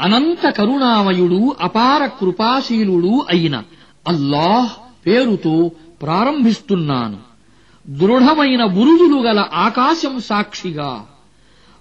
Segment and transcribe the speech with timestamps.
[0.00, 3.62] అనంత కరుణామయుడు అపార కృపాశీలుడు అయిన
[4.08, 4.70] అల్లాహ్
[5.06, 5.70] పేరుతో
[6.02, 7.18] ప్రారంభిస్తున్నాను.
[7.88, 11.06] దృఢమైన బురుజులు గల ఆకాశం సాక్షిగా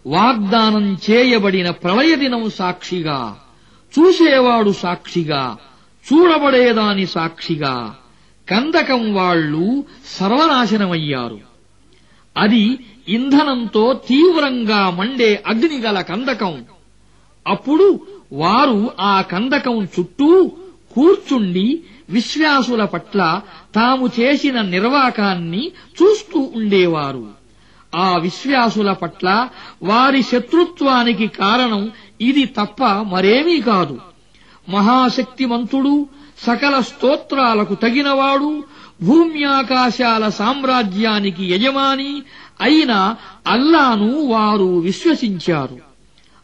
[0.07, 3.39] వాగ్దానం చేయబడిన ప్రళయ దినం సాక్షిగా
[3.99, 5.57] చూసేవాడు సాక్షిగా
[6.13, 7.95] చూడబడేదాని సాక్షిగా
[8.49, 9.83] కందకం వాళ్ళు
[10.19, 11.39] సర్వనాశనమయ్యారు.
[12.37, 16.65] అది ఇంధనంతో తీవ్రంగా మండే అగ్నిగల కందకం.
[17.47, 17.99] అప్పుడు
[18.31, 20.51] వారు ఆ కందకం చుట్టూ
[20.95, 23.41] కూర్చుండి విశ్వాసుల పట్ల
[23.75, 27.27] తాము చేసిన నిర్వాకాన్ని చూస్తూ ఉండేవారు.
[27.95, 29.49] ఆ విశ్వాసుల పట్ల
[29.83, 33.99] వారి శత్రుత్వానికి కారణం ఇది తప్ప మరేమీ కాదు.
[34.69, 36.07] మహాశక్తిమంతుడు
[36.47, 38.63] సకల స్తోత్రాలకు తగినవాడు
[39.03, 42.21] భూమ్యాకాశాల సామ్రాజ్యానికి యజమాని
[42.61, 43.15] అయిన
[43.47, 45.88] అల్లాను వారు విశ్వసించారు.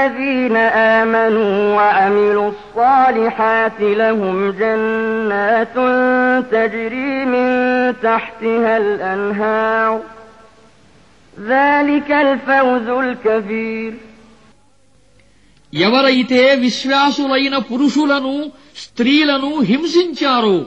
[0.00, 0.56] الذين
[0.96, 5.76] آمنوا وعملوا الصالحات لهم جنات
[6.52, 7.46] تجري من
[8.02, 9.92] تحتها الأنهار
[11.34, 13.92] ذلك الفوز الكبير
[15.72, 18.34] ఎవరైతే విశ్వాసులైన పురుషులను
[18.76, 20.58] స్త్రీలను హింసించారో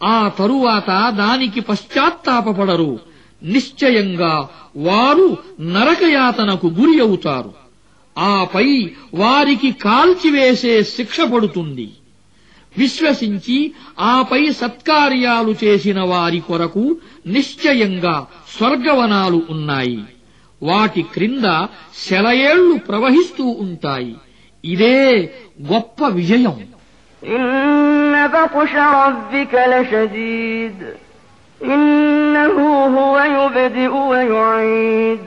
[0.00, 0.90] ఆ తరువాత
[1.22, 2.92] దానికి పశ్చాత్తాపపడరు
[3.42, 4.34] నిశ్చయంగా
[4.86, 5.26] వారు
[5.74, 7.50] నరకయాతనకు గురి అవుతారు
[8.18, 8.68] ఆపై
[9.14, 11.88] వారికి కాల్చివేసే శిక్ష పడుతుంది
[12.78, 13.58] విశ్వసించి
[14.00, 16.84] ఆపై సత్కార్యాలు చేసిన వారి కొరకు
[17.26, 18.16] నిశ్చయంగా
[18.56, 20.00] స్వర్గవనాలు ఉన్నాయి
[20.62, 21.46] వాటి క్రింద
[22.08, 24.14] శలయేళ్లు ప్రవహిస్తూ ఉంటాయి
[24.64, 24.98] ఇదే
[25.72, 26.56] గొప్ప విజయం
[27.22, 30.78] إن بطش ربك لشديد
[31.60, 32.56] إنه
[32.96, 35.26] هو يبدئ ويعيد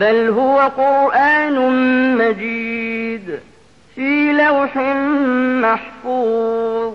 [0.00, 1.56] بل هو قرآن
[2.18, 3.26] مجيد
[3.96, 4.72] في لوح
[5.62, 6.94] محفوظ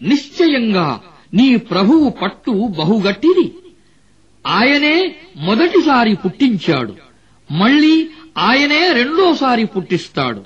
[0.00, 0.88] నిశ్చయంగా
[1.32, 3.46] నీ ప్రభువు పట్టు బహుగట్టిది
[4.44, 4.96] ఆయనే
[5.38, 6.94] మొదటిసారి పుట్టించాడు
[7.50, 7.94] మళ్ళీ
[8.40, 10.42] ఆయనే రెండోసారి పుట్టిస్తాడు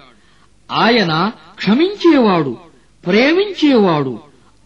[0.70, 1.12] ఆయన
[1.54, 2.52] క్షమించేవాడు
[3.04, 4.14] ప్రేమించేవాడు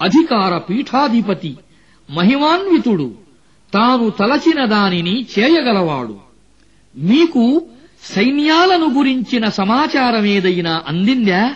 [0.00, 1.52] అధికార పీఠాధిపతి
[2.08, 3.08] మహిమాన్వితుడు
[3.73, 6.19] తాను తలచిన దానిని చేయగలవాడు.
[6.97, 7.61] మీకు
[8.15, 11.53] సైన్యాలను గురించిన సమాచారమేదైనా అందిందా?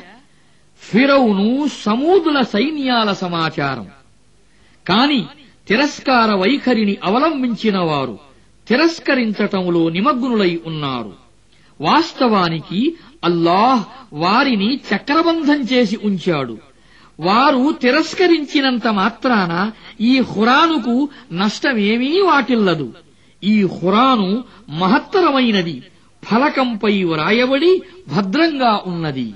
[0.82, 3.88] ఫిరౌను సమూదుల సైన్యాల సమాచారం.
[4.88, 5.26] కాని
[5.68, 8.20] తిరస్కార వైఖరిని అవలంబించిన వారు
[8.68, 11.14] తిరస్కరించటంలో నిమగ్నులై ఉన్నారు.
[11.82, 16.58] వాస్తవానికి అల్లాహ్ వారిని చక్రబంధం చేసి ఉంచాడు.
[17.22, 19.72] వారు తిరస్కరించినంత మాత్రాన
[20.02, 22.94] ఈ హురానుకు నష్టమేమీ వాటిల్లదు.
[23.44, 25.84] ఈ హురాను మహత్తరమైనది
[26.24, 27.82] ఫలకంపై వ్రాయబడి
[28.16, 29.34] భద్రంగా ఉన్నది.